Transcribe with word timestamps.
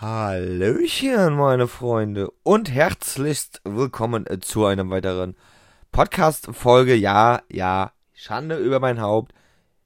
Hallöchen, 0.00 1.34
meine 1.34 1.66
Freunde, 1.66 2.30
und 2.44 2.72
herzlichst 2.72 3.60
willkommen 3.64 4.28
äh, 4.28 4.38
zu 4.38 4.64
einer 4.64 4.88
weiteren 4.90 5.34
Podcast-Folge. 5.90 6.94
Ja, 6.94 7.42
ja, 7.50 7.90
Schande 8.14 8.58
über 8.58 8.78
mein 8.78 9.00
Haupt. 9.00 9.34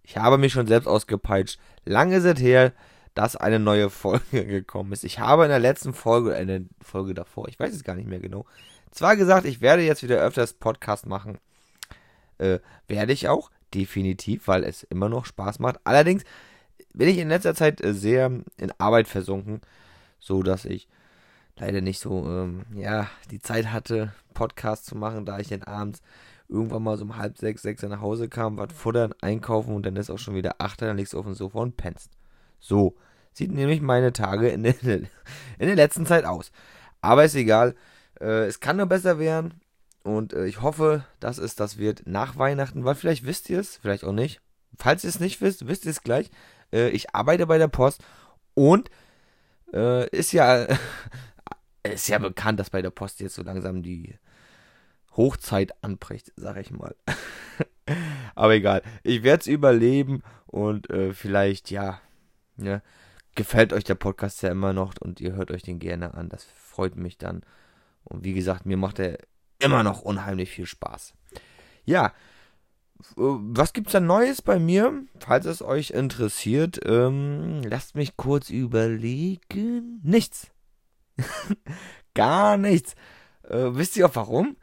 Ich 0.02 0.18
habe 0.18 0.36
mich 0.36 0.52
schon 0.52 0.66
selbst 0.66 0.86
ausgepeitscht. 0.86 1.58
Lange 1.86 2.16
ist 2.16 2.24
es 2.24 2.38
her, 2.38 2.74
dass 3.14 3.36
eine 3.36 3.58
neue 3.58 3.88
Folge 3.90 4.44
gekommen 4.44 4.92
ist. 4.92 5.04
Ich 5.04 5.18
habe 5.18 5.44
in 5.44 5.48
der 5.48 5.58
letzten 5.58 5.94
Folge, 5.94 6.34
in 6.34 6.48
der 6.48 6.60
Folge 6.82 7.14
davor, 7.14 7.48
ich 7.48 7.58
weiß 7.58 7.72
es 7.72 7.82
gar 7.82 7.94
nicht 7.94 8.06
mehr 8.06 8.20
genau, 8.20 8.44
zwar 8.90 9.16
gesagt, 9.16 9.46
ich 9.46 9.62
werde 9.62 9.80
jetzt 9.80 10.02
wieder 10.02 10.18
öfters 10.18 10.52
Podcast 10.52 11.06
machen. 11.06 11.38
Äh, 12.36 12.58
werde 12.86 13.14
ich 13.14 13.30
auch, 13.30 13.50
definitiv, 13.72 14.46
weil 14.46 14.64
es 14.64 14.82
immer 14.82 15.08
noch 15.08 15.24
Spaß 15.24 15.58
macht. 15.58 15.80
Allerdings 15.84 16.22
bin 16.92 17.08
ich 17.08 17.16
in 17.16 17.30
letzter 17.30 17.54
Zeit 17.54 17.82
äh, 17.82 17.94
sehr 17.94 18.26
in 18.58 18.72
Arbeit 18.76 19.08
versunken 19.08 19.62
so 20.22 20.42
dass 20.42 20.64
ich 20.64 20.88
leider 21.56 21.80
nicht 21.80 21.98
so, 21.98 22.24
ähm, 22.26 22.64
ja, 22.74 23.08
die 23.30 23.40
Zeit 23.40 23.72
hatte, 23.72 24.12
Podcast 24.34 24.86
zu 24.86 24.96
machen, 24.96 25.26
da 25.26 25.38
ich 25.38 25.48
dann 25.48 25.64
abends 25.64 26.00
irgendwann 26.48 26.82
mal 26.82 26.96
so 26.96 27.04
um 27.04 27.16
halb 27.16 27.36
sechs, 27.38 27.62
sechs 27.62 27.82
nach 27.82 28.00
Hause 28.00 28.28
kam, 28.28 28.56
was 28.56 28.72
futtern, 28.72 29.14
einkaufen 29.20 29.74
und 29.74 29.84
dann 29.84 29.96
ist 29.96 30.10
auch 30.10 30.18
schon 30.18 30.34
wieder 30.34 30.56
acht, 30.58 30.80
dann 30.80 30.96
legst 30.96 31.12
du 31.12 31.18
auf 31.18 31.24
dem 31.24 31.34
Sofa 31.34 31.58
und 31.58 31.76
pennst. 31.76 32.10
So 32.60 32.94
sieht 33.32 33.50
nämlich 33.50 33.80
meine 33.80 34.12
Tage 34.12 34.48
in 34.48 34.62
der, 34.62 34.74
in 34.82 35.08
der 35.58 35.74
letzten 35.74 36.06
Zeit 36.06 36.24
aus. 36.24 36.52
Aber 37.00 37.24
ist 37.24 37.34
egal, 37.34 37.74
äh, 38.20 38.46
es 38.46 38.60
kann 38.60 38.76
nur 38.76 38.86
besser 38.86 39.18
werden 39.18 39.60
und 40.04 40.34
äh, 40.34 40.46
ich 40.46 40.62
hoffe, 40.62 41.04
dass 41.18 41.38
es 41.38 41.56
das 41.56 41.78
wird 41.78 42.02
nach 42.06 42.38
Weihnachten, 42.38 42.84
weil 42.84 42.94
vielleicht 42.94 43.26
wisst 43.26 43.50
ihr 43.50 43.58
es, 43.58 43.78
vielleicht 43.78 44.04
auch 44.04 44.12
nicht. 44.12 44.40
Falls 44.78 45.02
ihr 45.02 45.10
es 45.10 45.20
nicht 45.20 45.40
wisst, 45.40 45.66
wisst 45.66 45.84
ihr 45.84 45.90
es 45.90 46.02
gleich. 46.02 46.30
Äh, 46.72 46.90
ich 46.90 47.12
arbeite 47.14 47.46
bei 47.46 47.58
der 47.58 47.68
Post 47.68 48.02
und 48.54 48.88
äh, 49.72 50.08
ist 50.08 50.32
ja 50.32 50.66
ist 51.82 52.08
ja 52.08 52.18
bekannt, 52.18 52.60
dass 52.60 52.70
bei 52.70 52.82
der 52.82 52.90
Post 52.90 53.20
jetzt 53.20 53.34
so 53.34 53.42
langsam 53.42 53.82
die 53.82 54.14
Hochzeit 55.16 55.72
anbricht, 55.82 56.32
sag 56.36 56.56
ich 56.56 56.70
mal. 56.70 56.94
Aber 58.34 58.54
egal, 58.54 58.82
ich 59.02 59.22
werde 59.22 59.40
es 59.40 59.46
überleben 59.46 60.22
und 60.46 60.88
äh, 60.90 61.12
vielleicht, 61.12 61.70
ja, 61.70 62.00
ne, 62.56 62.82
gefällt 63.34 63.72
euch 63.72 63.84
der 63.84 63.94
Podcast 63.94 64.42
ja 64.42 64.50
immer 64.50 64.72
noch 64.72 64.94
und 65.00 65.20
ihr 65.20 65.32
hört 65.32 65.50
euch 65.50 65.62
den 65.62 65.78
gerne 65.78 66.14
an. 66.14 66.28
Das 66.28 66.44
freut 66.44 66.96
mich 66.96 67.18
dann. 67.18 67.42
Und 68.04 68.24
wie 68.24 68.32
gesagt, 68.32 68.66
mir 68.66 68.76
macht 68.76 68.98
er 68.98 69.18
immer 69.58 69.82
noch 69.82 70.02
unheimlich 70.02 70.50
viel 70.50 70.66
Spaß. 70.66 71.14
Ja, 71.84 72.12
was 73.16 73.72
gibt's 73.72 73.92
da 73.92 74.00
Neues 74.00 74.42
bei 74.42 74.58
mir? 74.58 75.04
Falls 75.18 75.46
es 75.46 75.62
euch 75.62 75.90
interessiert, 75.90 76.80
ähm, 76.84 77.62
lasst 77.64 77.94
mich 77.94 78.16
kurz 78.16 78.50
überlegen. 78.50 80.00
Nichts. 80.02 80.48
Gar 82.14 82.56
nichts. 82.56 82.94
Äh, 83.44 83.70
wisst 83.72 83.96
ihr 83.96 84.06
auch 84.06 84.16
warum? 84.16 84.56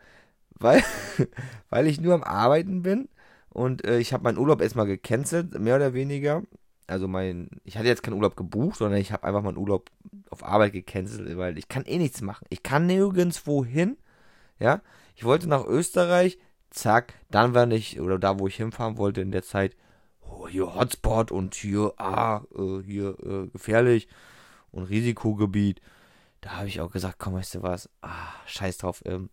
Weil, 0.52 0.84
weil 1.70 1.88
ich 1.88 2.02
nur 2.02 2.14
am 2.14 2.24
Arbeiten 2.24 2.82
bin 2.82 3.10
und 3.50 3.86
äh, 3.86 4.00
ich 4.00 4.14
habe 4.14 4.24
meinen 4.24 4.38
Urlaub 4.38 4.62
erstmal 4.62 4.88
gecancelt, 4.88 5.60
mehr 5.60 5.76
oder 5.76 5.94
weniger. 5.94 6.44
Also 6.88 7.08
mein, 7.08 7.50
ich 7.64 7.78
hatte 7.78 7.88
jetzt 7.88 8.04
keinen 8.04 8.16
Urlaub 8.16 8.36
gebucht, 8.36 8.78
sondern 8.78 9.00
ich 9.00 9.12
habe 9.12 9.24
einfach 9.24 9.44
meinen 9.44 9.58
Urlaub 9.58 9.92
auf 10.30 10.44
Arbeit 10.44 10.74
gecancelt, 10.74 11.38
weil 11.38 11.58
ich 11.58 11.68
kann 11.68 11.86
eh 11.86 11.98
nichts 11.98 12.22
machen. 12.22 12.46
Ich 12.50 12.64
kann 12.64 12.88
nirgendwo 12.88 13.64
hin. 13.64 13.98
Ja, 14.60 14.82
ich 15.16 15.24
wollte 15.24 15.48
nach 15.48 15.66
Österreich, 15.66 16.38
zack, 16.70 17.14
dann 17.30 17.54
war 17.54 17.70
ich, 17.72 18.00
oder 18.00 18.20
da, 18.20 18.40
wo 18.40 18.48
ich 18.48 18.56
hinfahren 18.56 18.98
wollte 18.98 19.22
in 19.22 19.32
der 19.32 19.44
Zeit, 19.44 19.76
oh, 20.22 20.48
hier 20.48 20.76
Hotspot 20.76 21.32
und 21.32 21.56
hier, 21.56 21.94
ah, 21.98 22.42
äh, 22.56 22.84
hier 22.84 23.18
äh, 23.24 23.48
gefährlich 23.48 24.08
und 24.72 24.84
Risikogebiet. 24.84 25.82
Da 26.42 26.58
habe 26.58 26.68
ich 26.68 26.80
auch 26.80 26.92
gesagt, 26.92 27.16
komm, 27.20 27.34
weißt 27.34 27.56
du 27.56 27.64
was, 27.64 27.90
ah, 28.02 28.34
scheiß 28.46 28.78
drauf, 28.78 29.02
ähm, 29.06 29.30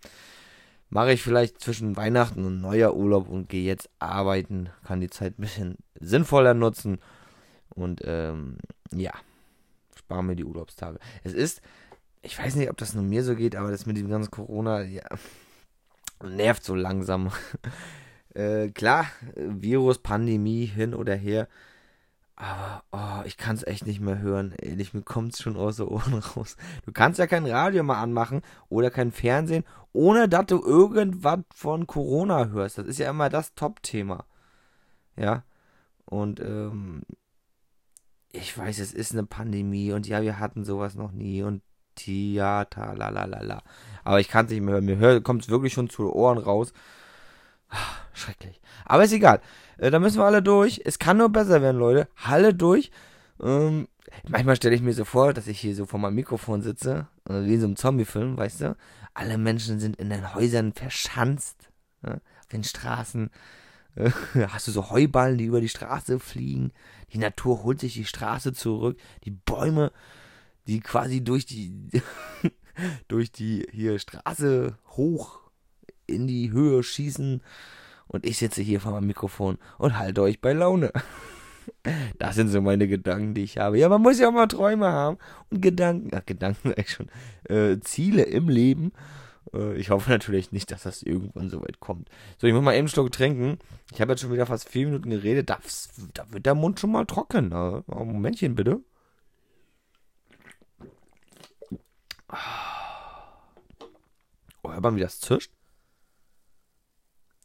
mache 0.89 1.12
ich 1.12 1.23
vielleicht 1.23 1.61
zwischen 1.61 1.97
Weihnachten 1.97 2.45
und 2.45 2.61
neuer 2.61 2.95
Urlaub 2.95 3.29
und 3.29 3.48
gehe 3.48 3.64
jetzt 3.64 3.91
arbeiten, 3.98 4.70
kann 4.85 5.01
die 5.01 5.11
Zeit 5.11 5.39
ein 5.39 5.42
bisschen 5.42 5.77
sinnvoller 6.01 6.55
nutzen 6.55 6.98
und 7.70 8.01
ähm, 8.05 8.58
ja, 8.92 9.13
spare 9.95 10.24
mir 10.24 10.36
die 10.36 10.45
Urlaubstage. 10.45 10.98
Es 11.24 11.33
ist, 11.33 11.61
ich 12.23 12.39
weiß 12.39 12.57
nicht, 12.57 12.70
ob 12.70 12.77
das 12.77 12.95
nur 12.95 13.05
mir 13.05 13.23
so 13.23 13.35
geht, 13.35 13.57
aber 13.57 13.70
das 13.70 13.86
mit 13.86 13.97
dem 13.97 14.08
ganzen 14.08 14.30
Corona, 14.30 14.83
ja, 14.83 15.05
nervt 16.23 16.65
so 16.65 16.75
langsam. 16.75 17.31
äh, 18.35 18.69
klar, 18.69 19.07
Virus, 19.35 19.99
Pandemie 19.99 20.67
hin 20.67 20.95
oder 20.95 21.15
her. 21.15 21.49
Aber 22.37 22.83
oh, 22.93 23.27
ich 23.27 23.39
kann 23.39 23.57
es 23.57 23.67
echt 23.67 23.87
nicht 23.87 24.01
mehr 24.01 24.19
hören. 24.19 24.55
Ehrlich, 24.61 24.93
mir 24.93 25.03
kommt 25.03 25.33
es 25.33 25.41
schon 25.41 25.57
aus 25.57 25.77
den 25.77 25.89
Ohren 25.89 26.15
raus. 26.37 26.57
Du 26.85 26.93
kannst 26.93 27.19
ja 27.19 27.27
kein 27.27 27.47
Radio 27.47 27.83
mal 27.83 28.03
anmachen 28.03 28.43
oder 28.69 28.91
kein 28.91 29.11
Fernsehen, 29.11 29.65
ohne 29.93 30.29
dass 30.29 30.47
du 30.47 30.63
irgendwas 30.63 31.41
von 31.55 31.87
Corona 31.87 32.48
hörst. 32.48 32.77
Das 32.77 32.87
ist 32.87 32.98
ja 32.98 33.09
immer 33.09 33.31
das 33.31 33.55
Top-Thema. 33.55 34.27
Ja. 35.17 35.45
Und 36.05 36.41
ähm, 36.41 37.03
ich 38.33 38.57
weiß, 38.57 38.81
es 38.81 38.93
ist 38.93 39.13
eine 39.13 39.25
Pandemie 39.25 39.93
und 39.93 40.07
ja, 40.07 40.21
wir 40.21 40.39
hatten 40.39 40.65
sowas 40.65 40.95
noch 40.95 41.13
nie 41.13 41.43
und 41.43 41.63
Theater, 41.96 42.95
la 42.96 43.08
la 43.08 43.24
la 43.24 43.40
la. 43.40 43.62
Aber 44.05 44.20
ich 44.20 44.29
kann 44.29 44.46
es 44.46 44.52
nicht 44.52 44.61
mehr 44.61 44.74
hören. 44.74 44.84
Mir 44.84 45.20
kommt 45.20 45.42
es 45.42 45.48
wirklich 45.48 45.73
schon 45.73 45.90
zu 45.90 46.05
den 46.05 46.12
Ohren 46.12 46.39
raus. 46.39 46.73
Schrecklich. 48.12 48.61
Aber 48.84 49.05
ist 49.05 49.12
egal. 49.12 49.40
Äh, 49.79 49.90
da 49.90 49.98
müssen 49.98 50.18
wir 50.18 50.24
alle 50.24 50.42
durch. 50.42 50.80
Es 50.85 50.98
kann 50.98 51.17
nur 51.17 51.29
besser 51.29 51.61
werden, 51.62 51.79
Leute. 51.79 52.08
Halle 52.17 52.55
durch. 52.55 52.90
Ähm, 53.42 53.89
manchmal 54.29 54.56
stelle 54.56 54.74
ich 54.74 54.83
mir 54.83 54.92
so 54.92 55.05
vor, 55.05 55.33
dass 55.33 55.48
ich 55.48 55.58
hier 55.58 55.74
so 55.74 55.86
vor 55.86 55.98
meinem 55.98 56.14
Mikrofon 56.14 56.62
sitze. 56.62 57.08
Äh, 57.29 57.45
wie 57.45 57.55
in 57.55 57.61
so 57.61 57.67
einem 57.67 57.77
Zombie-Film, 57.77 58.36
weißt 58.36 58.61
du? 58.61 58.77
Alle 59.14 59.39
Menschen 59.39 59.80
sind 59.80 59.96
in 59.96 60.11
den 60.11 60.35
Häusern 60.35 60.73
verschanzt. 60.73 61.70
Ja? 62.05 62.14
Auf 62.14 62.46
den 62.52 62.64
Straßen. 62.64 63.30
Äh, 63.96 64.11
hast 64.48 64.68
du 64.68 64.73
so 64.73 64.90
Heuballen, 64.90 65.39
die 65.39 65.46
über 65.46 65.61
die 65.61 65.68
Straße 65.68 66.20
fliegen. 66.20 66.73
Die 67.12 67.18
Natur 67.18 67.62
holt 67.64 67.80
sich 67.80 67.95
die 67.95 68.05
Straße 68.05 68.52
zurück. 68.52 68.98
Die 69.24 69.30
Bäume 69.30 69.92
die 70.67 70.81
quasi 70.81 71.23
durch 71.23 71.47
die 71.47 71.73
durch 73.09 73.33
die 73.33 73.67
hier 73.73 73.99
Straße 73.99 74.77
hoch 74.89 75.41
in 76.07 76.27
die 76.27 76.53
Höhe 76.53 76.83
schießen 76.83 77.43
und 78.09 78.27
ich 78.27 78.39
sitze 78.39 78.63
hier 78.63 78.81
vor 78.81 78.93
meinem 78.93 79.07
Mikrofon 79.07 79.59
und 79.79 79.99
halte 79.99 80.23
euch 80.23 80.41
bei 80.41 80.53
Laune. 80.53 80.93
Das 82.19 82.37
sind 82.37 82.49
so 82.49 82.61
meine 82.61 82.87
Gedanken, 82.87 83.35
die 83.35 83.43
ich 83.43 83.59
habe. 83.59 83.77
Ja, 83.77 83.89
man 83.89 84.01
muss 84.01 84.21
ja 84.21 84.29
auch 84.29 84.33
mal 84.33 84.47
Träume 84.47 84.87
haben 84.87 85.19
und 85.51 85.61
Gedanken, 85.61 86.11
ach, 86.15 86.25
Gedanken 86.25 86.69
eigentlich 86.77 86.93
schon, 86.93 87.09
äh, 87.48 87.81
Ziele 87.81 88.23
im 88.23 88.48
Leben. 88.48 88.93
Äh, 89.53 89.75
ich 89.75 89.91
hoffe 89.91 90.11
natürlich 90.11 90.53
nicht, 90.53 90.71
dass 90.71 90.85
das 90.85 91.03
irgendwann 91.03 91.51
so 91.51 91.61
weit 91.63 91.81
kommt. 91.81 92.09
So, 92.39 92.47
ich 92.47 92.53
muss 92.53 92.63
mal 92.63 92.73
eben 92.73 92.81
einen 92.81 92.89
Schluck 92.89 93.11
trinken. 93.11 93.59
Ich 93.93 94.01
habe 94.01 94.13
jetzt 94.13 94.21
schon 94.21 94.33
wieder 94.33 94.47
fast 94.47 94.69
vier 94.69 94.87
Minuten 94.87 95.11
geredet. 95.11 95.51
Da, 95.51 95.59
da 96.15 96.31
wird 96.31 96.47
der 96.47 96.55
Mund 96.55 96.79
schon 96.79 96.93
mal 96.93 97.05
trocken. 97.05 97.48
Ne? 97.48 97.83
Momentchen 97.87 98.55
bitte. 98.55 98.81
Oh, 104.63 104.73
hört 104.73 104.83
man, 104.83 104.97
wie 104.97 105.01
das 105.01 105.20
zischt? 105.20 105.53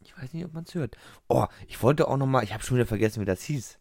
Ich 0.03 0.17
weiß 0.17 0.33
nicht, 0.33 0.45
ob 0.45 0.53
man 0.53 0.63
es 0.63 0.73
hört. 0.73 0.97
Oh, 1.27 1.45
ich 1.67 1.81
wollte 1.81 2.07
auch 2.07 2.17
noch 2.17 2.25
mal, 2.25 2.43
ich 2.43 2.53
habe 2.53 2.63
schon 2.63 2.77
wieder 2.77 2.87
vergessen, 2.87 3.21
wie 3.21 3.25
das 3.25 3.43
hieß. 3.43 3.77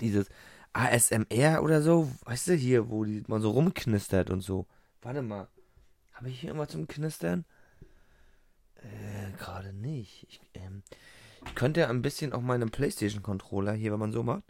Dieses 0.00 0.28
ASMR 0.72 1.62
oder 1.62 1.82
so, 1.82 2.10
weißt 2.24 2.48
du, 2.48 2.54
hier, 2.54 2.90
wo 2.90 3.04
die, 3.04 3.22
man 3.28 3.40
so 3.40 3.50
rumknistert 3.50 4.30
und 4.30 4.40
so. 4.40 4.66
Warte 5.02 5.22
mal. 5.22 5.48
Habe 6.12 6.30
ich 6.30 6.40
hier 6.40 6.50
immer 6.50 6.66
zum 6.66 6.88
Knistern? 6.88 7.44
Äh, 8.76 9.32
gerade 9.38 9.72
nicht. 9.72 10.26
Ich, 10.28 10.40
ähm, 10.54 10.82
ich 11.46 11.54
könnte 11.54 11.88
ein 11.88 12.02
bisschen 12.02 12.32
auf 12.32 12.42
meinem 12.42 12.70
Playstation-Controller 12.70 13.72
hier, 13.72 13.92
wenn 13.92 13.98
man 13.98 14.12
so 14.12 14.22
macht. 14.22 14.44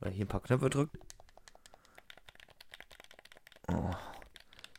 Oder 0.00 0.10
hier 0.10 0.24
ein 0.24 0.28
paar 0.28 0.42
Knöpfe 0.42 0.70
drückt. 0.70 0.96
Oh, 3.68 3.90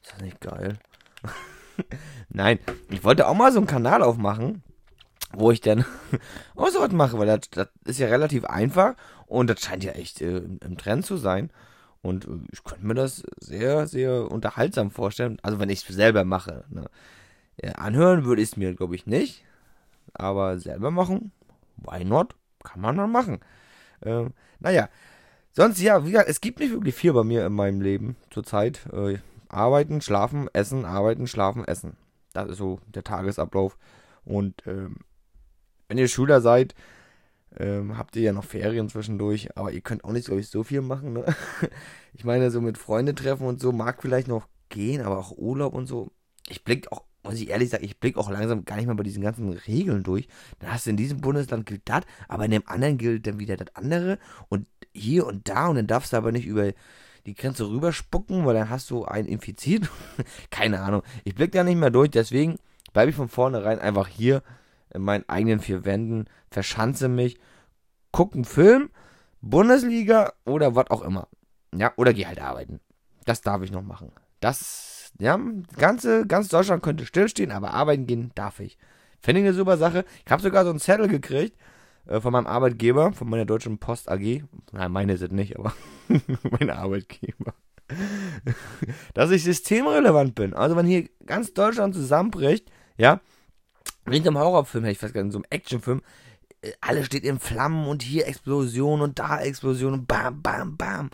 ist 0.02 0.14
das 0.14 0.22
nicht 0.22 0.42
geil? 0.42 0.78
Nein, 2.30 2.60
ich 2.90 3.04
wollte 3.04 3.28
auch 3.28 3.36
mal 3.36 3.52
so 3.52 3.60
einen 3.60 3.68
Kanal 3.68 4.04
aufmachen, 4.04 4.64
wo 5.32 5.52
ich 5.52 5.62
dann 5.62 5.86
auch 6.56 6.70
so 6.70 6.80
was 6.80 6.92
mache, 6.92 7.18
weil 7.18 7.28
das, 7.28 7.50
das 7.52 7.70
ist 7.86 8.00
ja 8.00 8.08
relativ 8.08 8.46
einfach 8.46 8.96
und 9.28 9.50
das 9.50 9.62
scheint 9.62 9.84
ja 9.84 9.94
echt 9.94 10.22
äh, 10.22 10.38
im 10.38 10.78
Trend 10.78 11.06
zu 11.06 11.18
sein. 11.18 11.50
Und 12.04 12.26
äh, 12.26 12.40
ich 12.52 12.64
könnte 12.64 12.86
mir 12.86 12.94
das 12.94 13.24
sehr, 13.40 13.88
sehr 13.88 14.30
unterhaltsam 14.30 14.92
vorstellen. 14.92 15.40
Also 15.42 15.60
wenn 15.60 15.70
ich 15.70 15.90
es 15.90 15.96
selber 15.96 16.24
mache. 16.24 16.66
Ne? 16.70 16.90
Ja, 17.62 17.74
anhören 17.74 18.26
würde 18.26 18.42
ich 18.42 18.50
es 18.50 18.58
mir, 18.58 18.76
glaube 18.76 18.96
ich, 18.96 19.08
nicht. 19.08 19.44
Aber 20.14 20.60
selber 20.60 20.92
machen, 20.92 21.32
why 21.78 22.04
not? 22.06 22.36
Kann 22.64 22.82
man 22.82 22.98
dann 22.98 23.12
machen. 23.12 23.40
Ähm, 24.06 24.34
naja, 24.60 24.90
Sonst, 25.54 25.80
ja, 25.80 26.04
wie 26.06 26.12
gesagt, 26.12 26.30
es 26.30 26.42
gibt 26.42 26.60
nicht 26.60 26.72
wirklich 26.72 26.96
viel 26.96 27.14
bei 27.14 27.24
mir 27.24 27.46
in 27.46 27.54
meinem 27.54 27.82
Leben 27.82 28.16
zurzeit. 28.32 28.86
Äh, 28.92 29.20
arbeiten, 29.50 30.02
schlafen, 30.02 30.50
essen, 30.54 30.84
arbeiten, 30.86 31.28
schlafen, 31.28 31.64
essen. 31.66 31.96
Das 32.34 32.50
ist 32.50 32.58
so 32.58 32.80
der 32.88 33.04
Tagesablauf. 33.04 33.78
Und 34.26 34.66
ähm, 34.66 34.98
wenn 35.88 35.98
ihr 35.98 36.08
Schüler 36.08 36.42
seid, 36.42 36.76
Ähm, 37.60 38.00
habt 38.00 38.16
ihr 38.16 38.24
ja 38.24 38.34
noch 38.34 38.46
Ferien 38.46 38.90
zwischendurch, 38.90 39.56
aber 39.56 39.72
ihr 39.72 39.82
könnt 39.82 40.04
auch 40.04 40.12
nicht, 40.12 40.26
glaube 40.26 40.42
ich, 40.42 40.50
so 40.50 40.64
viel 40.64 40.82
machen. 40.82 41.14
Ne? 41.14 41.26
Ich 42.14 42.24
meine, 42.26 42.50
so 42.50 42.62
mit 42.62 42.80
Freunde 42.80 43.14
treffen 43.14 43.46
und 43.46 43.60
so 43.62 43.72
mag 43.72 44.02
vielleicht 44.02 44.28
noch 44.28 44.48
gehen, 44.70 45.02
aber 45.04 45.20
auch 45.20 45.38
Urlaub 45.38 45.74
und 45.76 45.86
so. 45.86 46.12
Ich 46.50 46.64
blick 46.64 46.92
auch, 46.92 47.04
muss 47.24 47.36
ich 47.36 47.50
ehrlich 47.50 47.70
sagen, 47.70 47.84
ich 47.86 48.00
blick 48.00 48.18
auch 48.18 48.32
langsam 48.32 48.66
gar 48.66 48.78
nicht 48.78 48.88
mehr 48.88 48.96
bei 48.96 49.04
diesen 49.04 49.22
ganzen 49.22 49.50
Regeln 49.54 50.02
durch. 50.02 50.28
Dann 50.60 50.74
hast 50.74 50.88
du 50.88 50.90
in 50.90 50.98
diesem 50.98 51.22
Bundesland 51.22 51.68
gilt 51.68 51.84
das, 51.86 52.04
aber 52.28 52.46
in 52.46 52.52
dem 52.52 52.68
anderen 52.68 52.98
gilt 52.98 53.28
dann 53.28 53.38
wieder 53.40 53.56
das 53.56 53.76
andere 53.76 54.18
und 54.50 54.66
hier 54.94 55.26
und 55.26 55.50
da 55.50 55.68
und 55.68 55.76
dann 55.76 55.88
darfst 55.88 56.14
du 56.14 56.18
aber 56.18 56.32
nicht 56.32 56.46
über 56.46 56.72
die 57.26 57.36
Grenze 57.36 57.70
rüberspucken, 57.70 58.46
weil 58.46 58.54
dann 58.54 58.70
hast 58.70 58.90
du 58.90 59.06
einen 59.06 59.28
infiziert. 59.28 59.90
Keine 60.50 60.82
Ahnung. 60.82 61.04
Ich 61.24 61.36
blick 61.36 61.52
da 61.52 61.64
nicht 61.64 61.78
mehr 61.78 61.90
durch, 61.90 62.12
deswegen 62.12 62.58
bleibe 62.92 63.10
ich 63.10 63.16
von 63.16 63.30
vornherein 63.30 63.80
einfach 63.80 64.08
hier 64.08 64.44
in 64.94 65.02
meinen 65.02 65.28
eigenen 65.28 65.60
vier 65.60 65.86
Wänden, 65.86 66.26
verschanze 66.52 67.08
mich, 67.08 67.40
gucke 68.12 68.36
einen 68.36 68.46
Film, 68.46 68.90
Bundesliga 69.42 70.34
oder 70.46 70.76
was 70.76 70.90
auch 70.92 71.02
immer. 71.02 71.28
Ja, 71.76 71.92
oder 71.96 72.14
geh 72.14 72.26
halt 72.26 72.40
arbeiten. 72.40 72.80
Das 73.26 73.42
darf 73.42 73.64
ich 73.64 73.72
noch 73.72 73.82
machen. 73.82 74.12
Das, 74.40 75.12
ja, 75.20 75.40
ganze, 75.78 76.28
ganz 76.28 76.50
Deutschland 76.50 76.84
könnte 76.84 77.06
stillstehen, 77.06 77.52
aber 77.52 77.74
arbeiten 77.74 78.06
gehen 78.06 78.32
darf 78.36 78.60
ich. 78.60 78.78
Finde 79.22 79.42
ich 79.42 79.48
eine 79.48 79.56
super 79.56 79.78
Sache. 79.78 80.06
Ich 80.26 80.32
habe 80.32 80.44
sogar 80.44 80.66
so 80.66 80.70
einen 80.70 80.80
Zettel 80.80 81.08
gekriegt 81.08 81.58
äh, 82.08 82.20
von 82.20 82.32
meinem 82.32 82.48
Arbeitgeber, 82.48 83.14
von 83.14 83.30
meiner 83.30 83.46
Deutschen 83.46 83.78
Post 83.78 84.10
AG. 84.10 84.44
Nein, 84.72 84.92
meine 84.92 85.18
sind 85.18 85.34
nicht, 85.34 85.58
aber 85.58 85.74
mein 86.60 86.70
Arbeitgeber. 86.70 87.54
Dass 89.14 89.32
ich 89.32 89.44
systemrelevant 89.44 90.36
bin. 90.36 90.54
Also, 90.54 90.76
wenn 90.76 90.86
hier 90.86 91.10
ganz 91.26 91.54
Deutschland 91.54 91.94
zusammenbricht, 91.94 92.72
ja, 92.98 93.22
wie 94.06 94.18
in 94.18 94.28
einem 94.28 94.38
Horrorfilm, 94.38 94.86
ich 94.86 95.02
weiß 95.02 95.14
gar 95.14 95.22
nicht, 95.22 95.28
in 95.28 95.32
so 95.32 95.38
einem 95.40 95.46
Actionfilm, 95.50 96.02
äh, 96.62 96.72
alles 96.82 97.06
steht 97.06 97.24
in 97.24 97.40
Flammen 97.40 97.88
und 97.88 98.04
hier 98.04 98.28
Explosion 98.28 99.02
und 99.02 99.20
da 99.20 99.40
Explosion 99.40 99.94
und 99.94 100.08
bam, 100.08 100.42
bam, 100.42 100.78
bam. 100.78 101.10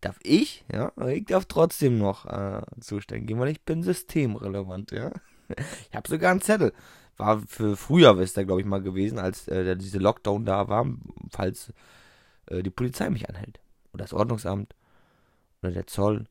Darf 0.00 0.18
ich, 0.22 0.64
ja, 0.70 0.92
ich 1.06 1.24
darf 1.24 1.46
trotzdem 1.46 1.98
noch 1.98 2.26
äh, 2.26 2.60
zuständig 2.80 3.28
gehen, 3.28 3.38
weil 3.38 3.48
ich 3.48 3.62
bin 3.62 3.82
systemrelevant, 3.82 4.92
ja. 4.92 5.10
Ich 5.90 5.96
habe 5.96 6.08
sogar 6.08 6.30
einen 6.30 6.40
Zettel. 6.40 6.72
War 7.16 7.40
für 7.46 7.76
früher, 7.76 8.18
ist 8.18 8.36
der, 8.36 8.44
glaube 8.44 8.60
ich, 8.60 8.66
mal 8.66 8.82
gewesen, 8.82 9.18
als 9.18 9.46
äh, 9.48 9.76
diese 9.76 9.98
Lockdown 9.98 10.44
da 10.44 10.68
war, 10.68 10.86
falls 11.30 11.72
äh, 12.46 12.62
die 12.62 12.70
Polizei 12.70 13.08
mich 13.10 13.28
anhält. 13.28 13.60
Oder 13.92 14.04
das 14.04 14.12
Ordnungsamt. 14.12 14.74
Oder 15.62 15.72
der 15.72 15.86
Zoll. 15.86 16.26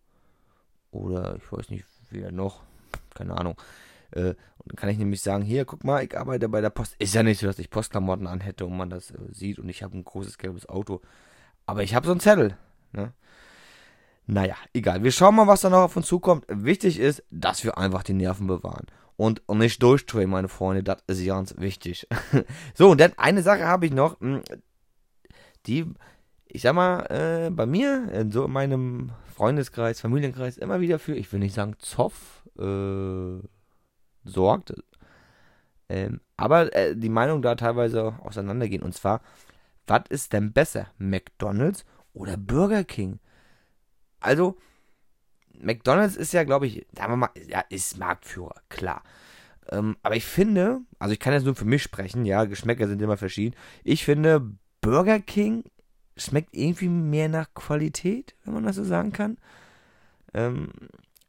Oder 0.91 1.37
ich 1.37 1.51
weiß 1.51 1.69
nicht, 1.69 1.85
wer 2.09 2.31
noch. 2.31 2.63
Keine 3.15 3.37
Ahnung. 3.37 3.55
Äh, 4.11 4.35
und 4.57 4.71
dann 4.71 4.75
kann 4.75 4.89
ich 4.89 4.97
nämlich 4.97 5.21
sagen, 5.21 5.43
hier, 5.43 5.65
guck 5.65 5.83
mal, 5.83 6.03
ich 6.03 6.17
arbeite 6.17 6.49
bei 6.49 6.61
der 6.61 6.69
Post. 6.69 6.95
Ist 6.99 7.15
ja 7.15 7.23
nicht 7.23 7.39
so, 7.39 7.47
dass 7.47 7.59
ich 7.59 7.69
Postklamotten 7.69 8.27
anhätte 8.27 8.65
und 8.65 8.77
man 8.77 8.89
das 8.89 9.11
äh, 9.11 9.17
sieht 9.31 9.59
und 9.59 9.69
ich 9.69 9.83
habe 9.83 9.97
ein 9.97 10.03
großes 10.03 10.37
gelbes 10.37 10.67
Auto. 10.67 11.01
Aber 11.65 11.83
ich 11.83 11.95
habe 11.95 12.05
so 12.05 12.11
einen 12.11 12.19
Zettel. 12.19 12.57
Ne? 12.91 13.13
Naja, 14.25 14.55
egal. 14.73 15.03
Wir 15.03 15.11
schauen 15.11 15.35
mal, 15.35 15.47
was 15.47 15.61
da 15.61 15.69
noch 15.69 15.79
auf 15.79 15.97
uns 15.97 16.07
zukommt. 16.07 16.45
Wichtig 16.47 16.99
ist, 16.99 17.23
dass 17.29 17.63
wir 17.63 17.77
einfach 17.77 18.03
die 18.03 18.13
Nerven 18.13 18.47
bewahren. 18.47 18.87
Und, 19.15 19.41
nicht 19.49 19.81
durchdrehen, 19.81 20.29
meine 20.29 20.47
Freunde. 20.47 20.83
Das 20.83 20.97
ist 21.07 21.25
ganz 21.25 21.55
wichtig. 21.57 22.07
so, 22.73 22.89
und 22.89 22.99
dann 22.99 23.13
eine 23.17 23.43
Sache 23.43 23.65
habe 23.65 23.85
ich 23.85 23.93
noch. 23.93 24.19
Hm, 24.19 24.41
die, 25.65 25.85
ich 26.47 26.61
sag 26.61 26.73
mal, 26.73 27.05
äh, 27.05 27.49
bei 27.49 27.65
mir, 27.65 28.11
in 28.11 28.31
so 28.31 28.45
in 28.45 28.51
meinem 28.51 29.11
Freundeskreis, 29.33 30.01
Familienkreis, 30.01 30.57
immer 30.57 30.81
wieder 30.81 30.99
für, 30.99 31.15
ich 31.15 31.31
will 31.31 31.39
nicht 31.39 31.55
sagen 31.55 31.75
Zoff, 31.79 32.43
äh, 32.59 33.39
sorgt. 34.25 34.73
Ähm, 35.89 36.21
aber 36.37 36.73
äh, 36.75 36.95
die 36.95 37.09
Meinungen 37.09 37.41
da 37.41 37.55
teilweise 37.55 38.15
auseinandergehen. 38.21 38.83
Und 38.83 38.93
zwar, 38.93 39.21
was 39.87 40.03
ist 40.09 40.33
denn 40.33 40.53
besser? 40.53 40.87
McDonalds 40.97 41.85
oder 42.13 42.37
Burger 42.37 42.83
King? 42.83 43.19
Also, 44.19 44.57
McDonalds 45.59 46.15
ist 46.15 46.33
ja, 46.33 46.43
glaube 46.43 46.67
ich, 46.67 46.85
sagen 46.95 47.13
wir 47.13 47.17
mal, 47.17 47.29
ja, 47.47 47.61
ist 47.69 47.97
Marktführer, 47.97 48.55
klar. 48.69 49.03
Ähm, 49.69 49.97
aber 50.03 50.15
ich 50.15 50.25
finde, 50.25 50.81
also 50.99 51.13
ich 51.13 51.19
kann 51.19 51.33
jetzt 51.33 51.45
nur 51.45 51.55
für 51.55 51.65
mich 51.65 51.83
sprechen, 51.83 52.25
ja, 52.25 52.45
Geschmäcker 52.45 52.87
sind 52.87 53.01
immer 53.01 53.17
verschieden. 53.17 53.55
Ich 53.83 54.03
finde, 54.03 54.51
Burger 54.81 55.19
King 55.19 55.63
schmeckt 56.17 56.55
irgendwie 56.55 56.89
mehr 56.89 57.29
nach 57.29 57.53
Qualität, 57.53 58.35
wenn 58.43 58.53
man 58.53 58.63
das 58.63 58.75
so 58.75 58.83
sagen 58.83 59.11
kann. 59.13 59.37
Ähm, 60.33 60.71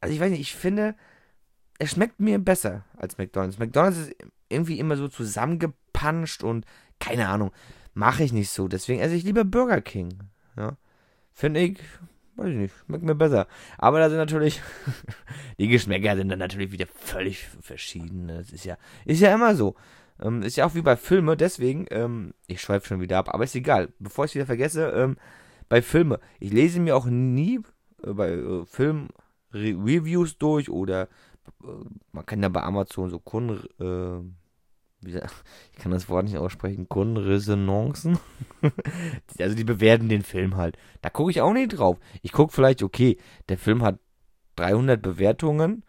also 0.00 0.14
ich 0.14 0.20
weiß 0.20 0.30
nicht, 0.30 0.40
ich 0.40 0.54
finde, 0.54 0.94
es 1.78 1.92
schmeckt 1.92 2.20
mir 2.20 2.38
besser 2.38 2.84
als 2.96 3.18
McDonalds. 3.18 3.58
McDonalds 3.58 3.98
ist 3.98 4.16
irgendwie 4.48 4.78
immer 4.78 4.96
so 4.96 5.08
zusammengepanscht 5.08 6.42
und 6.42 6.66
keine 7.00 7.28
Ahnung, 7.28 7.52
mache 7.94 8.24
ich 8.24 8.32
nicht 8.32 8.50
so. 8.50 8.68
Deswegen 8.68 9.00
esse 9.00 9.14
ich 9.14 9.24
lieber 9.24 9.44
Burger 9.44 9.80
King. 9.80 10.18
Ja. 10.56 10.76
Finde 11.32 11.60
ich, 11.60 11.78
weiß 12.36 12.48
ich 12.48 12.56
nicht, 12.56 12.74
schmeckt 12.86 13.04
mir 13.04 13.14
besser. 13.14 13.46
Aber 13.78 13.98
da 13.98 14.08
sind 14.08 14.18
natürlich, 14.18 14.60
die 15.58 15.68
Geschmäcker 15.68 16.16
sind 16.16 16.28
dann 16.28 16.38
natürlich 16.38 16.72
wieder 16.72 16.86
völlig 16.86 17.46
verschieden. 17.60 18.28
Das 18.28 18.50
ist 18.50 18.64
ja, 18.64 18.76
ist 19.04 19.20
ja 19.20 19.34
immer 19.34 19.54
so. 19.54 19.74
Ähm, 20.20 20.42
ist 20.42 20.56
ja 20.56 20.66
auch 20.66 20.74
wie 20.74 20.82
bei 20.82 20.96
Filmen, 20.96 21.36
deswegen, 21.36 21.86
ähm, 21.90 22.34
ich 22.46 22.60
schweife 22.60 22.86
schon 22.86 23.00
wieder 23.00 23.18
ab, 23.18 23.32
aber 23.32 23.44
ist 23.44 23.54
egal. 23.54 23.92
Bevor 23.98 24.24
ich 24.24 24.30
es 24.30 24.34
wieder 24.36 24.46
vergesse, 24.46 24.90
ähm, 24.90 25.16
bei 25.68 25.82
Filmen, 25.82 26.18
ich 26.38 26.52
lese 26.52 26.80
mir 26.80 26.96
auch 26.96 27.06
nie 27.06 27.60
äh, 28.04 28.12
bei 28.12 28.30
äh, 28.30 28.64
Film-Reviews 28.64 30.38
durch 30.38 30.70
oder 30.70 31.08
man 32.12 32.24
kann 32.24 32.42
ja 32.42 32.48
bei 32.48 32.62
Amazon 32.62 33.10
so 33.10 33.18
Kunden, 33.18 33.60
äh, 33.78 34.43
ich 35.06 35.78
kann 35.78 35.92
das 35.92 36.08
Wort 36.08 36.24
nicht 36.24 36.38
aussprechen, 36.38 36.88
Kundenresonanzen. 36.88 38.18
also 39.38 39.56
die 39.56 39.64
bewerten 39.64 40.08
den 40.08 40.22
Film 40.22 40.56
halt. 40.56 40.76
Da 41.02 41.10
gucke 41.10 41.30
ich 41.30 41.40
auch 41.40 41.52
nicht 41.52 41.78
drauf. 41.78 41.98
Ich 42.22 42.32
gucke 42.32 42.52
vielleicht, 42.52 42.82
okay, 42.82 43.18
der 43.48 43.58
Film 43.58 43.82
hat 43.82 43.98
300 44.56 45.00
Bewertungen 45.00 45.84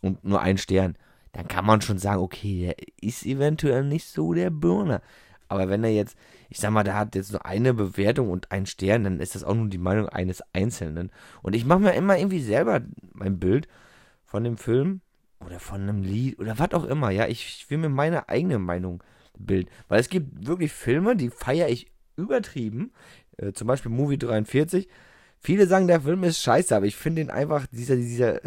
und 0.00 0.24
nur 0.24 0.40
einen 0.40 0.58
Stern. 0.58 0.96
Dann 1.32 1.48
kann 1.48 1.66
man 1.66 1.80
schon 1.80 1.98
sagen, 1.98 2.22
okay, 2.22 2.66
der 2.66 2.86
ist 3.00 3.26
eventuell 3.26 3.84
nicht 3.84 4.06
so 4.06 4.32
der 4.32 4.50
Burner. 4.50 5.02
Aber 5.48 5.68
wenn 5.68 5.84
er 5.84 5.90
jetzt, 5.90 6.16
ich 6.48 6.58
sag 6.58 6.70
mal, 6.70 6.84
der 6.84 6.94
hat 6.96 7.14
jetzt 7.14 7.32
nur 7.32 7.44
eine 7.46 7.74
Bewertung 7.74 8.30
und 8.30 8.52
einen 8.52 8.66
Stern, 8.66 9.04
dann 9.04 9.20
ist 9.20 9.34
das 9.34 9.44
auch 9.44 9.54
nur 9.54 9.68
die 9.68 9.78
Meinung 9.78 10.08
eines 10.08 10.42
Einzelnen. 10.52 11.10
Und 11.42 11.54
ich 11.54 11.64
mache 11.64 11.80
mir 11.80 11.94
immer 11.94 12.18
irgendwie 12.18 12.42
selber 12.42 12.80
mein 13.12 13.38
Bild 13.38 13.68
von 14.24 14.44
dem 14.44 14.58
Film 14.58 15.00
oder 15.44 15.60
von 15.60 15.82
einem 15.82 16.02
Lied 16.02 16.38
oder 16.38 16.58
was 16.58 16.72
auch 16.72 16.84
immer. 16.84 17.10
Ja, 17.10 17.26
ich, 17.26 17.66
will 17.68 17.78
mir 17.78 17.88
meine 17.88 18.28
eigene 18.28 18.58
Meinung 18.58 19.02
bilden. 19.38 19.70
Weil 19.88 20.00
es 20.00 20.08
gibt 20.08 20.46
wirklich 20.46 20.72
Filme, 20.72 21.16
die 21.16 21.30
feiere 21.30 21.68
ich 21.68 21.90
übertrieben. 22.16 22.92
Äh, 23.36 23.52
zum 23.52 23.68
Beispiel 23.68 23.90
Movie 23.90 24.18
43. 24.18 24.88
Viele 25.40 25.66
sagen, 25.66 25.86
der 25.86 26.00
Film 26.00 26.24
ist 26.24 26.42
scheiße, 26.42 26.74
aber 26.74 26.86
ich 26.86 26.96
finde 26.96 27.22
ihn 27.22 27.30
einfach, 27.30 27.66
dieser, 27.70 27.94
dieser 27.94 28.40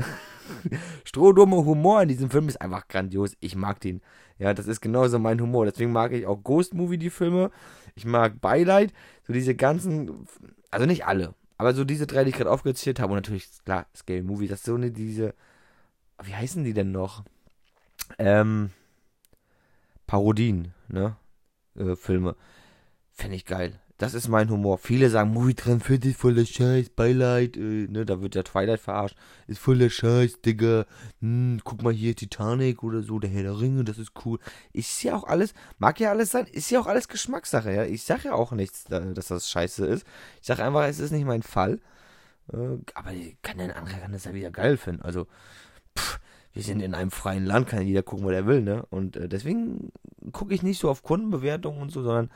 strohdumme 1.05 1.57
Humor 1.57 2.01
in 2.01 2.09
diesem 2.09 2.29
Film 2.29 2.49
ist 2.49 2.61
einfach 2.61 2.87
grandios. 2.87 3.37
Ich 3.39 3.55
mag 3.55 3.79
den. 3.79 4.01
Ja, 4.37 4.53
das 4.53 4.67
ist 4.67 4.81
genauso 4.81 5.19
mein 5.19 5.39
Humor. 5.39 5.65
Deswegen 5.65 5.91
mag 5.91 6.11
ich 6.11 6.25
auch 6.25 6.43
Ghost 6.43 6.73
Movie, 6.73 6.97
die 6.97 7.09
Filme. 7.09 7.51
Ich 7.95 8.05
mag 8.05 8.41
Beileid. 8.41 8.91
So 9.25 9.33
diese 9.33 9.55
ganzen, 9.55 10.27
also 10.71 10.85
nicht 10.85 11.05
alle, 11.05 11.35
aber 11.57 11.73
so 11.73 11.85
diese 11.85 12.07
drei, 12.07 12.23
die 12.23 12.31
ich 12.31 12.35
gerade 12.35 12.49
aufgezählt 12.49 12.99
habe. 12.99 13.13
Und 13.13 13.17
natürlich, 13.17 13.47
klar, 13.63 13.85
Scale 13.95 14.23
Movie, 14.23 14.47
das 14.47 14.59
ist 14.59 14.65
so 14.65 14.75
eine, 14.75 14.91
diese 14.91 15.35
wie 16.23 16.35
heißen 16.35 16.63
die 16.63 16.73
denn 16.73 16.91
noch? 16.91 17.23
Ähm, 18.17 18.71
Parodien, 20.07 20.73
ne? 20.87 21.15
Äh, 21.75 21.95
Filme. 21.95 22.35
Fände 23.11 23.35
ich 23.35 23.45
geil. 23.45 23.79
Das 24.01 24.15
ist 24.15 24.29
mein 24.29 24.49
Humor. 24.49 24.79
Viele 24.79 25.11
sagen, 25.11 25.31
Movie 25.31 25.53
43 25.53 26.11
ist 26.11 26.19
voller 26.19 26.43
Scheiß, 26.43 26.89
Beileid, 26.89 27.55
äh, 27.55 27.87
ne, 27.87 28.03
da 28.03 28.19
wird 28.19 28.33
der 28.33 28.43
Twilight 28.43 28.79
verarscht. 28.79 29.15
Ist 29.45 29.59
voller 29.59 29.91
Scheiß, 29.91 30.41
Digga. 30.41 30.87
Hm, 31.19 31.61
guck 31.63 31.83
mal 31.83 31.93
hier, 31.93 32.15
Titanic 32.15 32.81
oder 32.81 33.03
so, 33.03 33.19
der 33.19 33.29
Herr 33.29 33.43
der 33.43 33.59
Ringe, 33.59 33.83
das 33.83 33.99
ist 33.99 34.13
cool. 34.25 34.39
Ist 34.73 35.03
ja 35.03 35.15
auch 35.15 35.25
alles, 35.25 35.53
mag 35.77 35.99
ja 35.99 36.09
alles 36.09 36.31
sein, 36.31 36.47
ist 36.47 36.71
ja 36.71 36.79
auch 36.79 36.87
alles 36.87 37.09
Geschmackssache, 37.09 37.71
ja. 37.71 37.83
Ich 37.83 38.01
sag 38.03 38.23
ja 38.23 38.33
auch 38.33 38.53
nichts, 38.53 38.85
dass 38.85 39.27
das 39.27 39.51
scheiße 39.51 39.85
ist. 39.85 40.07
Ich 40.41 40.47
sag 40.47 40.59
einfach, 40.59 40.85
es 40.85 40.97
ist 40.97 41.11
nicht 41.11 41.25
mein 41.25 41.43
Fall. 41.43 41.79
Äh, 42.51 42.79
aber 42.95 43.11
kann 43.43 43.59
der 43.59 43.75
andere 43.77 43.99
kann 43.99 44.13
das 44.13 44.25
ja 44.25 44.33
wieder 44.33 44.49
geil 44.49 44.77
finden. 44.77 45.03
Also, 45.03 45.27
pff, 45.97 46.19
wir 46.53 46.63
sind 46.63 46.81
in 46.81 46.93
einem 46.93 47.11
freien 47.11 47.45
Land, 47.45 47.67
kann 47.67 47.85
jeder 47.85 48.03
gucken, 48.03 48.25
was 48.25 48.33
er 48.33 48.45
will, 48.45 48.61
ne? 48.61 48.85
Und 48.89 49.15
äh, 49.15 49.29
deswegen 49.29 49.91
gucke 50.31 50.53
ich 50.53 50.63
nicht 50.63 50.79
so 50.79 50.89
auf 50.89 51.03
Kundenbewertungen 51.03 51.81
und 51.81 51.91
so, 51.91 52.03
sondern 52.03 52.29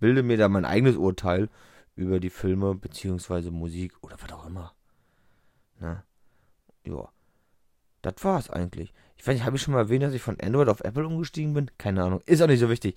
bilde 0.00 0.22
mir 0.22 0.36
da 0.36 0.48
mein 0.48 0.64
eigenes 0.64 0.96
Urteil 0.96 1.48
über 1.94 2.20
die 2.20 2.30
Filme 2.30 2.74
beziehungsweise 2.74 3.50
Musik 3.50 3.92
oder 4.02 4.16
was 4.20 4.32
auch 4.32 4.46
immer. 4.46 4.72
Ne? 5.80 6.02
Ja. 6.86 7.08
Das 8.02 8.14
war's 8.22 8.50
eigentlich. 8.50 8.92
Ich 9.16 9.26
weiß 9.26 9.34
nicht, 9.34 9.44
habe 9.44 9.56
ich 9.56 9.62
schon 9.62 9.74
mal 9.74 9.80
erwähnt, 9.80 10.02
dass 10.02 10.14
ich 10.14 10.22
von 10.22 10.40
Android 10.40 10.68
auf 10.68 10.80
Apple 10.80 11.06
umgestiegen 11.06 11.54
bin? 11.54 11.70
Keine 11.78 12.02
Ahnung. 12.02 12.20
Ist 12.26 12.42
auch 12.42 12.48
nicht 12.48 12.58
so 12.58 12.68
wichtig. 12.68 12.96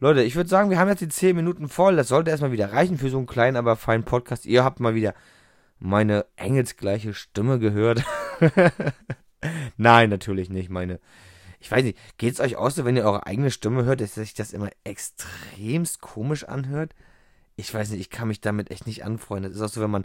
Leute, 0.00 0.22
ich 0.22 0.34
würde 0.34 0.48
sagen, 0.48 0.70
wir 0.70 0.78
haben 0.78 0.88
jetzt 0.88 1.02
die 1.02 1.08
10 1.08 1.36
Minuten 1.36 1.68
voll. 1.68 1.96
Das 1.96 2.08
sollte 2.08 2.30
erstmal 2.30 2.52
wieder 2.52 2.72
reichen 2.72 2.96
für 2.96 3.10
so 3.10 3.18
einen 3.18 3.26
kleinen, 3.26 3.58
aber 3.58 3.76
feinen 3.76 4.04
Podcast. 4.04 4.46
Ihr 4.46 4.64
habt 4.64 4.80
mal 4.80 4.94
wieder 4.94 5.14
meine 5.78 6.24
engelsgleiche 6.36 7.12
Stimme 7.12 7.58
gehört. 7.58 8.02
Nein, 9.76 10.10
natürlich 10.10 10.50
nicht. 10.50 10.70
Meine, 10.70 11.00
Ich 11.60 11.70
weiß 11.70 11.84
nicht, 11.84 11.98
geht's 12.18 12.40
euch 12.40 12.56
auch 12.56 12.70
so, 12.70 12.84
wenn 12.84 12.96
ihr 12.96 13.04
eure 13.04 13.26
eigene 13.26 13.50
Stimme 13.50 13.84
hört, 13.84 14.00
dass 14.00 14.14
sich 14.14 14.34
das 14.34 14.52
immer 14.52 14.70
extremst 14.84 16.00
komisch 16.00 16.44
anhört? 16.44 16.94
Ich 17.56 17.72
weiß 17.72 17.90
nicht, 17.90 18.00
ich 18.00 18.10
kann 18.10 18.28
mich 18.28 18.42
damit 18.42 18.70
echt 18.70 18.86
nicht 18.86 19.04
anfreunden. 19.04 19.50
Das 19.50 19.58
ist 19.58 19.66
auch 19.66 19.74
so, 19.74 19.80
wenn 19.80 19.90
man, 19.90 20.04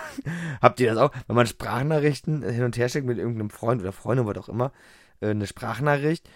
habt 0.62 0.80
ihr 0.80 0.88
das 0.92 0.98
auch, 0.98 1.12
wenn 1.26 1.36
man 1.36 1.46
Sprachnachrichten 1.46 2.42
hin 2.42 2.64
und 2.64 2.76
her 2.78 2.88
schickt 2.88 3.06
mit 3.06 3.18
irgendeinem 3.18 3.50
Freund 3.50 3.82
oder 3.82 3.92
Freundin, 3.92 4.26
was 4.26 4.38
auch 4.38 4.48
immer, 4.48 4.72
äh, 5.20 5.30
eine 5.30 5.46
Sprachnachricht 5.46 6.28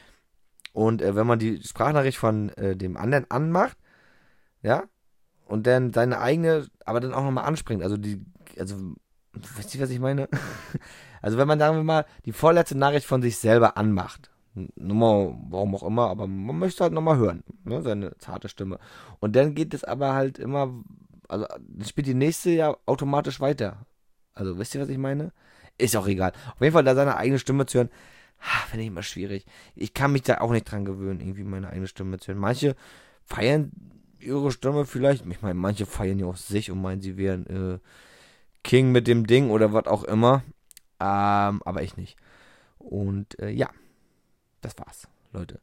und 0.73 1.03
äh, 1.03 1.15
wenn 1.15 1.27
man 1.27 1.39
die 1.39 1.63
Sprachnachricht 1.63 2.19
von 2.19 2.51
äh, 2.51 2.77
dem 2.77 2.97
anderen 2.97 3.31
anmacht, 3.31 3.77
ja, 4.63 4.85
und 5.47 5.67
dann 5.67 5.93
seine 5.93 6.21
eigene, 6.21 6.69
aber 6.85 7.01
dann 7.01 7.15
auch 7.15 7.25
nochmal 7.25 7.45
anspringt, 7.45 7.83
also 7.83 7.97
die, 7.97 8.25
also, 8.59 8.95
wisst 9.33 9.75
ihr, 9.75 9.81
was 9.81 9.91
ich 9.91 10.01
meine? 10.01 10.29
also 11.23 11.39
wenn 11.39 11.49
man, 11.49 11.59
sagen 11.59 11.77
wir 11.77 11.85
mal, 11.85 12.07
die 12.25 12.33
vorletzte 12.33 12.77
Nachricht 12.77 13.07
von 13.07 13.23
sich 13.23 13.39
selber 13.39 13.77
anmacht, 13.77 14.31
Nummer, 14.55 15.35
warum 15.49 15.75
auch 15.75 15.83
immer, 15.83 16.09
aber 16.09 16.27
man 16.27 16.59
möchte 16.59 16.85
halt 16.85 16.93
nochmal 16.93 17.17
hören, 17.17 17.43
ne, 17.65 17.81
seine 17.83 18.17
zarte 18.19 18.49
Stimme. 18.49 18.79
Und 19.21 19.35
dann 19.35 19.55
geht 19.55 19.73
es 19.73 19.83
aber 19.83 20.13
halt 20.13 20.39
immer, 20.39 20.75
also 21.29 21.47
dann 21.47 21.87
spielt 21.87 22.07
die 22.07 22.15
nächste 22.15 22.51
ja 22.51 22.77
automatisch 22.85 23.41
weiter. 23.41 23.87
Also 24.35 24.59
wisst 24.59 24.75
ihr, 24.75 24.83
was 24.83 24.89
ich 24.91 24.99
meine? 24.99 25.33
Ist 25.79 25.97
auch 25.97 26.07
egal. 26.07 26.33
Auf 26.55 26.61
jeden 26.61 26.75
Fall 26.75 26.85
da 26.85 26.95
seine 26.95 27.17
eigene 27.17 27.39
Stimme 27.39 27.65
zu 27.65 27.79
hören, 27.79 27.91
finde 28.69 28.83
ich 28.83 28.89
immer 28.89 29.03
schwierig. 29.03 29.47
Ich 29.75 29.95
kann 29.95 30.13
mich 30.13 30.23
da 30.23 30.41
auch 30.41 30.51
nicht 30.51 30.71
dran 30.71 30.85
gewöhnen, 30.85 31.21
irgendwie 31.21 31.45
meine 31.45 31.71
eigene 31.71 31.87
Stimme 31.87 32.19
zu 32.19 32.29
hören. 32.29 32.41
Manche 32.41 32.77
feiern 33.25 33.73
ihre 34.19 34.51
Stimme 34.51 34.85
vielleicht. 34.85 35.25
Ich 35.27 35.43
meine, 35.43 35.55
manche 35.55 35.87
feiern 35.87 36.19
ja 36.19 36.27
auch 36.27 36.37
sich 36.37 36.71
und 36.71 36.81
meinen, 36.83 37.01
sie 37.01 37.17
wären 37.17 37.47
äh, 37.47 37.79
King 38.63 38.93
mit 38.93 39.07
dem 39.07 39.27
Ding 39.27 39.51
oder 39.51 39.73
was 39.73 39.87
auch 39.87 40.05
immer. 40.05 40.43
Ähm, 41.01 41.63
aber 41.65 41.83
ich 41.83 41.97
nicht. 41.97 42.17
Und 42.79 43.39
äh, 43.41 43.51
ja, 43.51 43.69
das 44.61 44.79
war's, 44.79 45.09
Leute. 45.33 45.61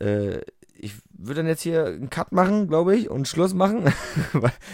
Äh, 0.00 0.40
ich 0.74 0.94
würde 1.12 1.40
dann 1.40 1.46
jetzt 1.46 1.62
hier 1.62 1.86
einen 1.86 2.10
Cut 2.10 2.32
machen, 2.32 2.68
glaube 2.68 2.96
ich, 2.96 3.10
und 3.10 3.28
Schluss 3.28 3.54
machen, 3.54 3.92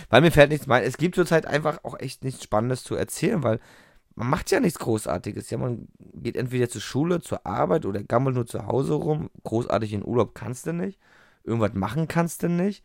weil, 0.09 0.21
mir 0.21 0.31
fällt 0.31 0.51
nichts 0.51 0.67
mehr. 0.67 0.85
Es 0.85 0.97
gibt 0.97 1.17
zurzeit 1.17 1.47
einfach 1.47 1.81
auch 1.83 1.99
echt 1.99 2.23
nichts 2.23 2.45
Spannendes 2.45 2.85
zu 2.85 2.95
erzählen, 2.95 3.43
weil 3.43 3.59
man 4.15 4.31
macht 4.31 4.51
ja 4.51 4.61
nichts 4.61 4.79
Großartiges. 4.79 5.51
Ja, 5.51 5.59
man 5.59 5.89
geht 6.15 6.37
entweder 6.37 6.69
zur 6.69 6.81
Schule, 6.81 7.21
zur 7.21 7.45
Arbeit 7.45 7.85
oder 7.85 8.03
gammelt 8.03 8.37
nur 8.37 8.47
zu 8.47 8.67
Hause 8.67 8.95
rum. 8.95 9.31
Großartig 9.45 9.93
in 9.93 10.07
Urlaub 10.07 10.35
kannst 10.35 10.67
du 10.67 10.73
nicht. 10.73 10.99
Irgendwas 11.45 11.75
machen 11.75 12.09
kannst 12.09 12.43
du 12.43 12.49
nicht. 12.49 12.85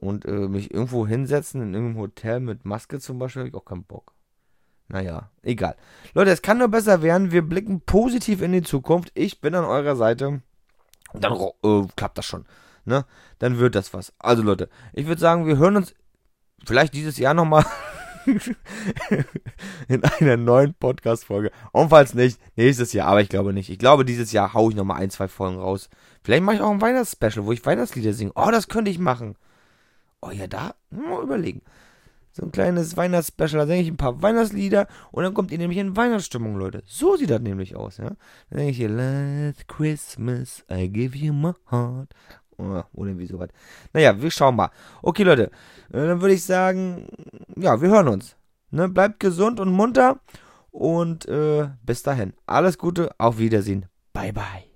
Und 0.00 0.26
äh, 0.26 0.48
mich 0.48 0.72
irgendwo 0.72 1.06
hinsetzen, 1.06 1.60
in 1.60 1.74
irgendeinem 1.74 2.00
Hotel 2.00 2.40
mit 2.40 2.64
Maske 2.64 3.00
zum 3.00 3.18
Beispiel, 3.18 3.40
habe 3.40 3.48
ich 3.48 3.54
auch 3.54 3.64
keinen 3.64 3.84
Bock. 3.84 4.12
Naja, 4.88 5.30
egal. 5.42 5.76
Leute, 6.14 6.30
es 6.30 6.40
kann 6.40 6.58
nur 6.58 6.68
besser 6.68 7.02
werden. 7.02 7.32
Wir 7.32 7.42
blicken 7.42 7.80
positiv 7.80 8.40
in 8.40 8.52
die 8.52 8.62
Zukunft. 8.62 9.10
Ich 9.14 9.40
bin 9.40 9.54
an 9.54 9.64
eurer 9.64 9.96
Seite. 9.96 10.40
Dann 11.12 11.32
äh, 11.62 11.82
klappt 11.96 12.16
das 12.16 12.26
schon. 12.26 12.46
Ne? 12.84 13.04
Dann 13.38 13.58
wird 13.58 13.74
das 13.74 13.92
was. 13.92 14.14
Also 14.18 14.42
Leute, 14.42 14.70
ich 14.94 15.06
würde 15.06 15.20
sagen, 15.20 15.46
wir 15.46 15.58
hören 15.58 15.76
uns 15.76 15.94
vielleicht 16.64 16.94
dieses 16.94 17.18
Jahr 17.18 17.34
nochmal. 17.34 17.66
in 19.88 20.04
einer 20.04 20.36
neuen 20.36 20.74
Podcast-Folge. 20.74 21.50
Und 21.72 21.88
falls 21.88 22.14
nicht, 22.14 22.38
nächstes 22.56 22.92
Jahr, 22.92 23.08
aber 23.08 23.22
ich 23.22 23.28
glaube 23.28 23.52
nicht. 23.52 23.70
Ich 23.70 23.78
glaube, 23.78 24.04
dieses 24.04 24.32
Jahr 24.32 24.54
haue 24.54 24.70
ich 24.70 24.76
nochmal 24.76 25.00
ein, 25.00 25.10
zwei 25.10 25.28
Folgen 25.28 25.58
raus. 25.58 25.88
Vielleicht 26.22 26.42
mache 26.42 26.56
ich 26.56 26.62
auch 26.62 26.70
ein 26.70 26.80
Weihnachtsspecial, 26.80 27.46
wo 27.46 27.52
ich 27.52 27.64
Weihnachtslieder 27.64 28.12
singe. 28.12 28.32
Oh, 28.34 28.50
das 28.50 28.68
könnte 28.68 28.90
ich 28.90 28.98
machen. 28.98 29.36
Oh 30.20 30.30
ja, 30.30 30.46
da 30.46 30.74
mal 30.90 31.22
überlegen. 31.22 31.62
So 32.32 32.44
ein 32.44 32.52
kleines 32.52 32.96
Weihnachtsspecial, 32.96 33.60
da 33.60 33.66
singe 33.66 33.82
ich 33.82 33.88
ein 33.88 33.96
paar 33.96 34.22
Weihnachtslieder 34.22 34.86
und 35.10 35.24
dann 35.24 35.34
kommt 35.34 35.50
ihr 35.50 35.58
nämlich 35.58 35.78
in 35.78 35.96
Weihnachtsstimmung, 35.96 36.56
Leute. 36.56 36.82
So 36.86 37.16
sieht 37.16 37.30
das 37.30 37.40
nämlich 37.40 37.74
aus, 37.74 37.96
ja. 37.96 38.10
Dann 38.50 38.58
denke 38.58 38.70
ich 38.70 38.76
hier, 38.76 38.88
Last 38.88 39.66
Christmas, 39.66 40.64
I 40.70 40.88
give 40.88 41.16
you 41.16 41.32
my 41.32 41.52
heart. 41.70 42.14
Oder 42.56 42.86
irgendwie 42.94 43.26
sowas. 43.26 43.50
Naja, 43.92 44.20
wir 44.20 44.30
schauen 44.30 44.56
mal. 44.56 44.70
Okay, 45.02 45.22
Leute, 45.22 45.50
äh, 45.90 46.06
dann 46.06 46.20
würde 46.20 46.34
ich 46.34 46.44
sagen, 46.44 47.08
ja, 47.56 47.80
wir 47.80 47.88
hören 47.88 48.08
uns. 48.08 48.36
Ne? 48.70 48.88
Bleibt 48.88 49.20
gesund 49.20 49.60
und 49.60 49.70
munter 49.70 50.20
und 50.70 51.26
äh, 51.26 51.68
bis 51.84 52.02
dahin. 52.02 52.34
Alles 52.46 52.76
Gute, 52.78 53.10
auf 53.18 53.38
Wiedersehen. 53.38 53.86
Bye, 54.12 54.32
bye. 54.32 54.67